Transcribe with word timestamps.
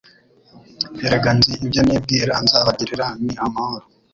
Erega 1.05 1.29
nzi 1.37 1.51
ibyo 1.65 1.81
nibwira 1.83 2.33
nzabagirira 2.43 3.05
Ni 3.25 3.33
amahoro 3.45 3.85